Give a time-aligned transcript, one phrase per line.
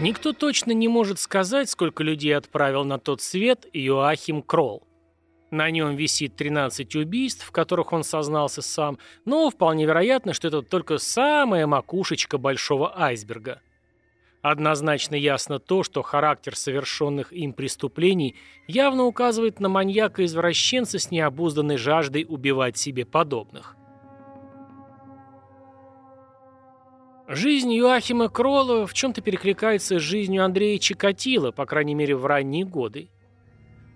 [0.00, 4.82] Никто точно не может сказать, сколько людей отправил на тот свет Йоахим Кролл.
[5.50, 10.62] На нем висит 13 убийств, в которых он сознался сам, но вполне вероятно, что это
[10.62, 13.60] только самая макушечка большого айсберга.
[14.40, 18.36] Однозначно ясно то, что характер совершенных им преступлений
[18.66, 23.76] явно указывает на маньяка-извращенца с необузданной жаждой убивать себе подобных.
[27.32, 32.64] Жизнь Юахима Кролла в чем-то перекликается с жизнью Андрея Чикатила, по крайней мере в ранние
[32.64, 33.08] годы.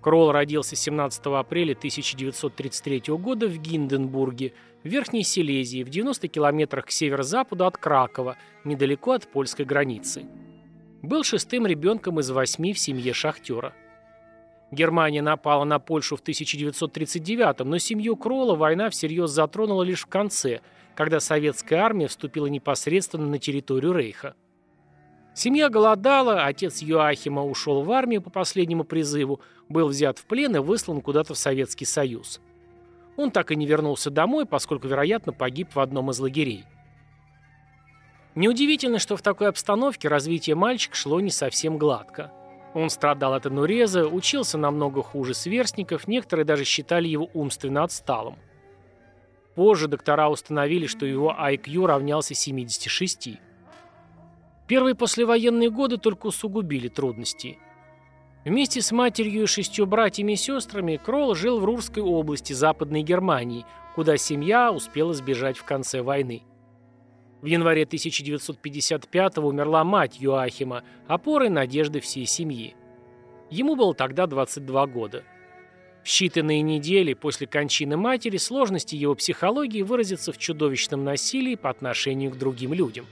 [0.00, 4.52] Кролл родился 17 апреля 1933 года в Гинденбурге,
[4.84, 10.26] в Верхней Силезии, в 90 километрах к северо-западу от Кракова, недалеко от польской границы.
[11.02, 13.74] Был шестым ребенком из восьми в семье шахтера.
[14.74, 20.60] Германия напала на Польшу в 1939 но семью Кролла война всерьез затронула лишь в конце–
[20.94, 24.34] когда советская армия вступила непосредственно на территорию Рейха.
[25.34, 30.60] Семья голодала, отец Юахима ушел в армию по последнему призыву, был взят в плен и
[30.60, 32.40] выслан куда-то в Советский Союз.
[33.16, 36.64] Он так и не вернулся домой, поскольку, вероятно, погиб в одном из лагерей.
[38.36, 42.32] Неудивительно, что в такой обстановке развитие мальчика шло не совсем гладко.
[42.74, 48.36] Он страдал от ануреза, учился намного хуже сверстников, некоторые даже считали его умственно отсталым.
[49.54, 53.38] Позже доктора установили, что его IQ равнялся 76.
[54.66, 57.58] Первые послевоенные годы только усугубили трудности.
[58.44, 63.64] Вместе с матерью и шестью братьями и сестрами Кролл жил в Рурской области Западной Германии,
[63.94, 66.42] куда семья успела сбежать в конце войны.
[67.44, 72.74] В январе 1955 умерла мать Юахима, опорой надежды всей семьи.
[73.50, 75.24] Ему было тогда 22 года.
[76.02, 82.30] В считанные недели после кончины матери сложности его психологии выразятся в чудовищном насилии по отношению
[82.30, 83.04] к другим людям.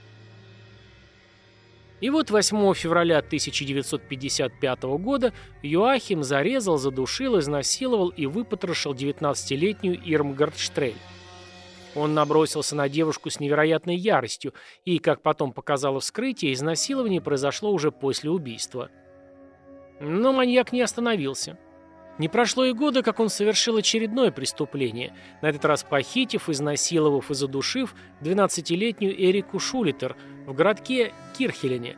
[2.01, 5.31] И вот 8 февраля 1955 года
[5.61, 10.97] Юахим зарезал, задушил, изнасиловал и выпотрошил 19-летнюю Ирмгард Штрель.
[11.95, 14.53] Он набросился на девушку с невероятной яростью,
[14.85, 18.89] и, как потом показало вскрытие, изнасилование произошло уже после убийства.
[19.99, 21.57] Но маньяк не остановился.
[22.19, 27.33] Не прошло и года, как он совершил очередное преступление, на этот раз похитив, изнасиловав и
[27.33, 30.15] задушив 12-летнюю Эрику Шулитер
[30.45, 31.97] в городке Кирхелене.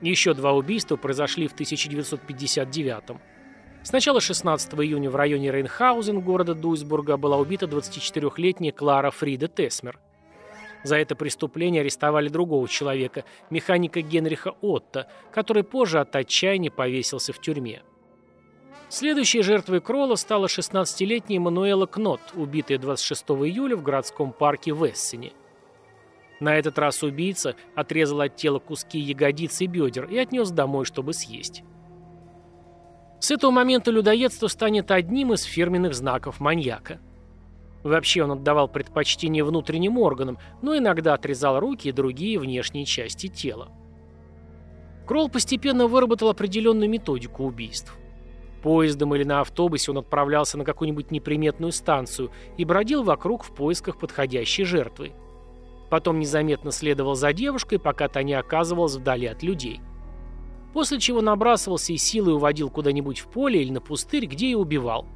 [0.00, 3.20] Еще два убийства произошли в 1959
[3.80, 3.84] -м.
[3.84, 9.98] Сначала 16 июня в районе Рейнхаузен города Дуйсбурга была убита 24-летняя Клара Фрида Тесмер.
[10.82, 17.40] За это преступление арестовали другого человека, механика Генриха Отто, который позже от отчаяния повесился в
[17.40, 17.82] тюрьме.
[18.88, 25.32] Следующей жертвой Кролла стала 16-летняя Мануэла Кнот, убитая 26 июля в городском парке в Эссене.
[26.40, 31.12] На этот раз убийца отрезал от тела куски ягодиц и бедер и отнес домой, чтобы
[31.12, 31.62] съесть.
[33.20, 37.00] С этого момента людоедство станет одним из фирменных знаков маньяка.
[37.82, 43.68] Вообще он отдавал предпочтение внутренним органам, но иногда отрезал руки и другие внешние части тела.
[45.06, 47.96] Кролл постепенно выработал определенную методику убийств.
[48.62, 53.98] Поездом или на автобусе он отправлялся на какую-нибудь неприметную станцию и бродил вокруг в поисках
[53.98, 55.12] подходящей жертвы.
[55.90, 59.80] Потом незаметно следовал за девушкой, пока та не оказывалась вдали от людей.
[60.72, 65.06] После чего набрасывался и силой уводил куда-нибудь в поле или на пустырь, где и убивал.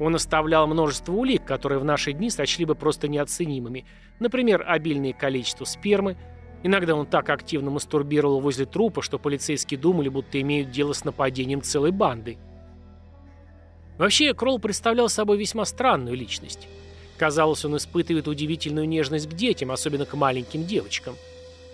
[0.00, 3.84] Он оставлял множество улик, которые в наши дни сочли бы просто неоценимыми.
[4.20, 6.16] Например, обильное количество спермы.
[6.62, 11.62] Иногда он так активно мастурбировал возле трупа, что полицейские думали, будто имеют дело с нападением
[11.62, 12.38] целой банды.
[13.96, 16.68] Вообще, Кролл представлял собой весьма странную личность.
[17.16, 21.16] Казалось, он испытывает удивительную нежность к детям, особенно к маленьким девочкам.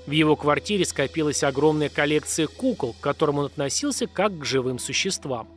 [0.06, 5.48] В его квартире скопилась огромная коллекция кукол, к которым он относился как к живым существам.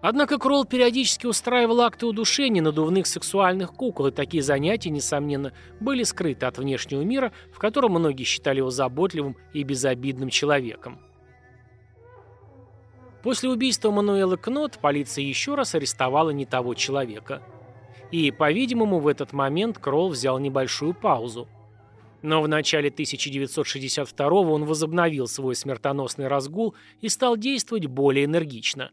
[0.00, 6.46] Однако Кролл периодически устраивал акты удушения надувных сексуальных кукол, и такие занятия, несомненно, были скрыты
[6.46, 11.00] от внешнего мира, в котором многие считали его заботливым и безобидным человеком.
[13.24, 17.42] После убийства Мануэла Кнот полиция еще раз арестовала не того человека.
[18.12, 21.48] И, по-видимому, в этот момент Кролл взял небольшую паузу.
[22.22, 28.90] Но в начале 1962 он возобновил свой смертоносный разгул и стал действовать более энергично.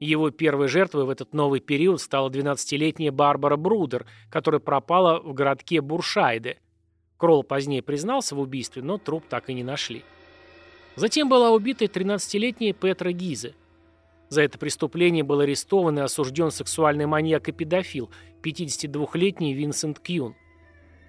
[0.00, 5.80] Его первой жертвой в этот новый период стала 12-летняя Барбара Брудер, которая пропала в городке
[5.80, 6.58] Буршайде.
[7.16, 10.04] Кролл позднее признался в убийстве, но труп так и не нашли.
[10.94, 13.54] Затем была убита 13-летняя Петра Гизе.
[14.28, 18.10] За это преступление был арестован и осужден сексуальный маньяк и педофил,
[18.42, 20.34] 52-летний Винсент Кьюн.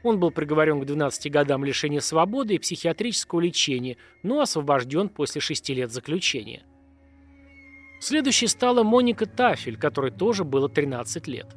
[0.04, 5.70] Он был приговорен к 12 годам лишения свободы и психиатрического лечения, но освобожден после 6
[5.70, 6.64] лет заключения.
[8.00, 11.56] Следующей стала Моника Тафель, которой тоже было 13 лет.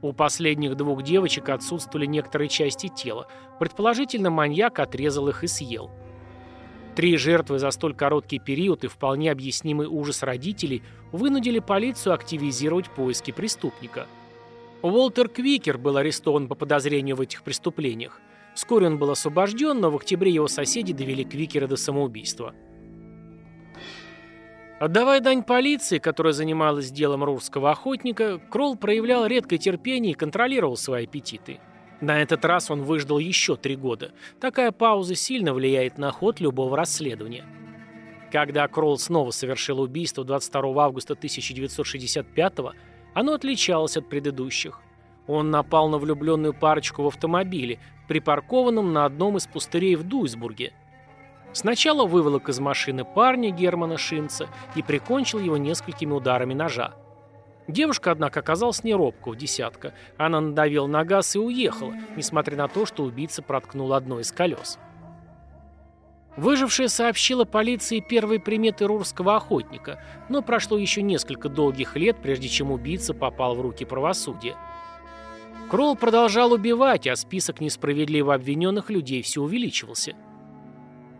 [0.00, 3.26] У последних двух девочек отсутствовали некоторые части тела.
[3.58, 5.90] Предположительно, маньяк отрезал их и съел.
[6.94, 10.82] Три жертвы за столь короткий период и вполне объяснимый ужас родителей
[11.12, 14.06] вынудили полицию активизировать поиски преступника–
[14.82, 18.20] Уолтер Квикер был арестован по подозрению в этих преступлениях.
[18.54, 22.54] Вскоре он был освобожден, но в октябре его соседи довели Квикера до самоубийства.
[24.80, 31.04] Отдавая дань полиции, которая занималась делом рурского охотника, Кролл проявлял редкое терпение и контролировал свои
[31.04, 31.60] аппетиты.
[32.00, 34.12] На этот раз он выждал еще три года.
[34.40, 37.44] Такая пауза сильно влияет на ход любого расследования.
[38.32, 42.74] Когда Кролл снова совершил убийство 22 августа 1965 года,
[43.14, 44.80] оно отличалось от предыдущих.
[45.26, 47.78] Он напал на влюбленную парочку в автомобиле,
[48.08, 50.72] припаркованном на одном из пустырей в Дуйсбурге.
[51.52, 56.94] Сначала выволок из машины парня Германа Шинца и прикончил его несколькими ударами ножа.
[57.68, 59.94] Девушка, однако, оказалась не робкого десятка.
[60.16, 64.78] Она надавила на газ и уехала, несмотря на то, что убийца проткнул одно из колес.
[66.40, 72.72] Выжившая сообщила полиции первые приметы рурского охотника, но прошло еще несколько долгих лет, прежде чем
[72.72, 74.56] убийца попал в руки правосудия.
[75.68, 80.16] Кролл продолжал убивать, а список несправедливо обвиненных людей все увеличивался.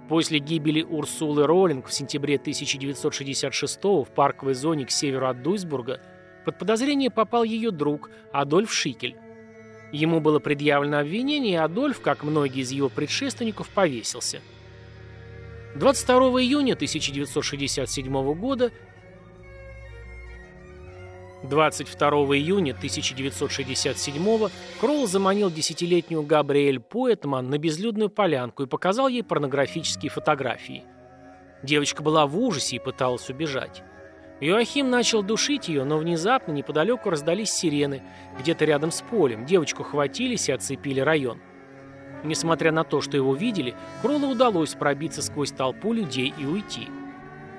[0.08, 6.00] После гибели Урсулы Роллинг в сентябре 1966 в парковой зоне к северу от Дуйсбурга
[6.46, 9.16] под подозрение попал ее друг Адольф Шикель.
[9.92, 14.40] Ему было предъявлено обвинение, и Адольф, как многие из его предшественников, повесился–
[15.76, 18.72] 22 июня 1967 года
[21.44, 24.48] 22 июня 1967
[24.80, 30.84] Кролл заманил десятилетнюю Габриэль Поэтман на безлюдную полянку и показал ей порнографические фотографии.
[31.62, 33.82] Девочка была в ужасе и пыталась убежать.
[34.40, 38.02] Иоахим начал душить ее, но внезапно неподалеку раздались сирены,
[38.38, 39.44] где-то рядом с полем.
[39.44, 41.40] Девочку хватились и оцепили район.
[42.22, 46.88] Несмотря на то, что его видели, Кроллу удалось пробиться сквозь толпу людей и уйти.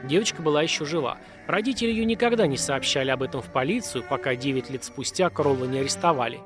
[0.04, 1.18] Девочка была еще жива.
[1.48, 5.80] Родители ее никогда не сообщали об этом в полицию, пока 9 лет спустя Кролла не
[5.80, 6.40] арестовали.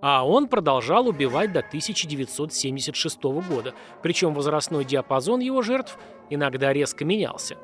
[0.00, 5.98] А он продолжал убивать до 1976 года, причем возрастной диапазон его жертв
[6.30, 7.56] иногда резко менялся.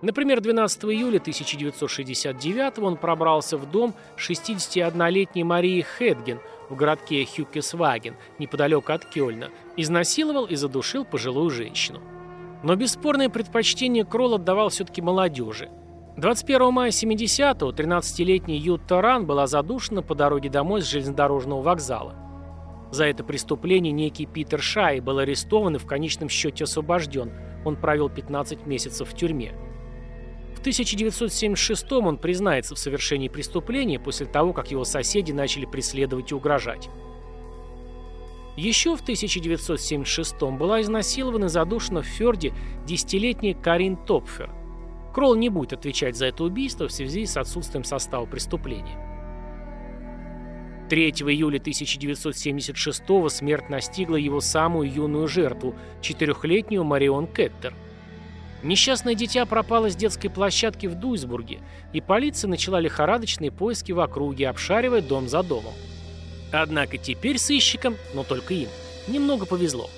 [0.00, 8.92] Например, 12 июля 1969 он пробрался в дом 61-летней Марии Хедген– в городке Хюкесваген, неподалеку
[8.92, 12.00] от Кёльна, изнасиловал и задушил пожилую женщину.
[12.62, 15.68] Но бесспорное предпочтение Кролл отдавал все-таки молодежи.
[16.16, 22.14] 21 мая 70-го 13-летняя Ютта Ран была задушена по дороге домой с железнодорожного вокзала.
[22.92, 27.32] За это преступление некий Питер Шай был арестован и в конечном счете освобожден.
[27.64, 29.52] Он провел 15 месяцев в тюрьме.
[30.64, 36.88] 1976 он признается в совершении преступления после того, как его соседи начали преследовать и угрожать.
[38.56, 42.54] Еще в 1976 была изнасилована и задушена в Ферде
[42.86, 44.50] десятилетняя Карин Топфер.
[45.12, 48.98] Кролл не будет отвечать за это убийство в связи с отсутствием состава преступления.
[50.88, 57.74] 3 июля 1976 смерть настигла его самую юную жертву, четырехлетнюю Марион Кеттер.
[58.64, 61.60] Несчастное дитя пропало с детской площадки в Дуйсбурге,
[61.92, 65.74] и полиция начала лихорадочные поиски в округе, обшаривая дом за домом.
[66.50, 68.70] Однако теперь сыщикам, но только им,
[69.06, 69.90] немного повезло.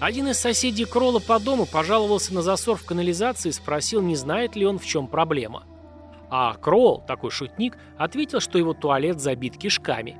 [0.00, 4.56] Один из соседей Кролла по дому пожаловался на засор в канализации и спросил, не знает
[4.56, 5.64] ли он, в чем проблема.
[6.30, 10.16] А Кролл, такой шутник, ответил, что его туалет забит кишками.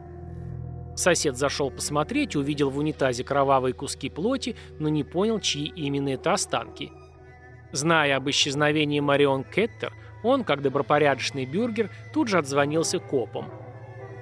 [0.95, 6.35] Сосед зашел посмотреть, увидел в унитазе кровавые куски плоти, но не понял, чьи именно это
[6.35, 6.93] останки–
[7.73, 13.51] Зная об исчезновении Марион Кеттер, он, как добропорядочный бюргер, тут же отзвонился копам.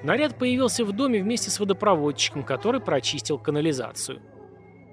[0.03, 4.21] Наряд появился в доме вместе с водопроводчиком, который прочистил канализацию.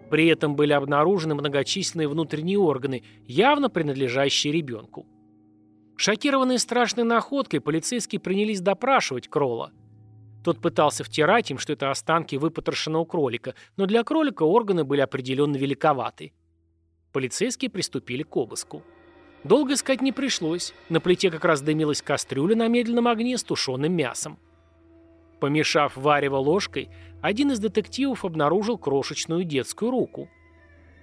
[0.10, 5.08] При этом были обнаружены многочисленные внутренние органы, явно принадлежащие ребенку.
[5.96, 9.72] Шокированные страшной находкой, полицейские принялись допрашивать Кролла.
[10.44, 15.56] Тот пытался втирать им, что это останки выпотрошенного кролика, но для кролика органы были определенно
[15.56, 16.34] великоваты.
[17.14, 18.84] Полицейские приступили к обыску.
[19.44, 20.74] Долго искать не пришлось.
[20.90, 24.40] На плите как раз дымилась кастрюля на медленном огне с тушеным мясом.
[25.40, 26.90] Помешав варево ложкой,
[27.22, 30.28] один из детективов обнаружил крошечную детскую руку.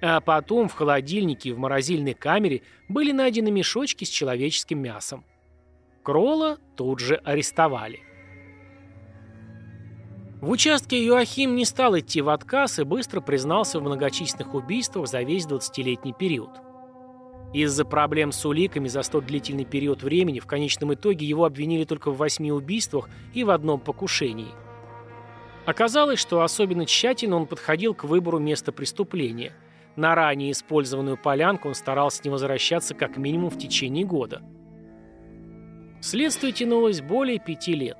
[0.02, 5.24] А потом в холодильнике и в морозильной камере были найдены мешочки с человеческим мясом.
[6.02, 8.00] Кролла тут же арестовали.
[10.40, 15.20] В участке Юахим не стал идти в отказ и быстро признался в многочисленных убийствах за
[15.20, 16.50] весь 20-летний период.
[17.52, 22.10] Из-за проблем с уликами за столь длительный период времени в конечном итоге его обвинили только
[22.10, 24.54] в восьми убийствах и в одном покушении.
[25.66, 29.52] Оказалось, что особенно тщательно он подходил к выбору места преступления.
[29.94, 34.40] На ранее использованную полянку он старался не возвращаться как минимум в течение года.
[36.00, 37.98] Следствие тянулось более пяти лет.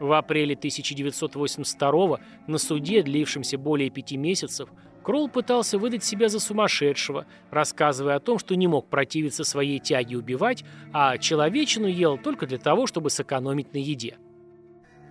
[0.00, 4.68] В апреле 1982 на суде, длившемся более пяти месяцев,
[5.02, 10.18] Кролл пытался выдать себя за сумасшедшего, рассказывая о том, что не мог противиться своей тяге
[10.18, 14.18] убивать, а человечину ел только для того, чтобы сэкономить на еде.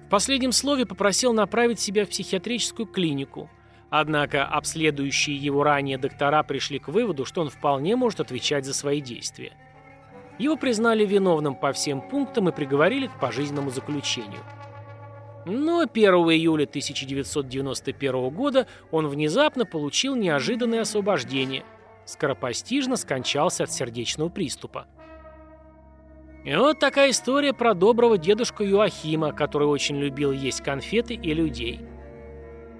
[0.05, 3.49] В последнем слове попросил направить себя в психиатрическую клинику,
[3.89, 9.01] однако обследующие его ранее доктора пришли к выводу, что он вполне может отвечать за свои
[9.01, 9.53] действия.
[10.37, 14.43] Его признали виновным по всем пунктам и приговорили к пожизненному заключению.
[15.47, 21.63] Но 1 июля 1991 года он внезапно получил неожиданное освобождение.
[22.05, 24.87] Скоропостижно скончался от сердечного приступа.
[26.43, 31.79] И вот такая история про доброго дедушку Юахима, который очень любил есть конфеты и людей.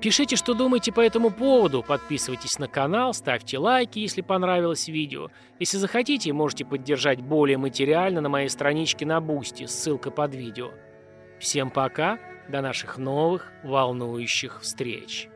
[0.01, 5.29] Пишите, что думаете по этому поводу, подписывайтесь на канал, ставьте лайки, если понравилось видео.
[5.59, 10.71] Если захотите, можете поддержать более материально на моей страничке на Бусти, ссылка под видео.
[11.39, 12.19] Всем пока!
[12.50, 15.30] До наших новых волнующих встреч!